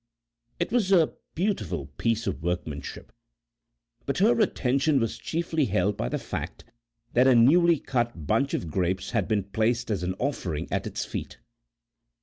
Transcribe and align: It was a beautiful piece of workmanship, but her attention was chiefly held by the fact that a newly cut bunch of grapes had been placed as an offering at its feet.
It 0.59 0.71
was 0.71 0.91
a 0.91 1.13
beautiful 1.35 1.85
piece 1.99 2.25
of 2.25 2.41
workmanship, 2.41 3.11
but 4.07 4.17
her 4.17 4.41
attention 4.41 4.99
was 4.99 5.19
chiefly 5.19 5.65
held 5.65 5.95
by 5.95 6.09
the 6.09 6.17
fact 6.17 6.63
that 7.13 7.27
a 7.27 7.35
newly 7.35 7.77
cut 7.77 8.25
bunch 8.25 8.55
of 8.55 8.71
grapes 8.71 9.11
had 9.11 9.27
been 9.27 9.43
placed 9.43 9.91
as 9.91 10.01
an 10.01 10.15
offering 10.17 10.67
at 10.71 10.87
its 10.87 11.05
feet. 11.05 11.37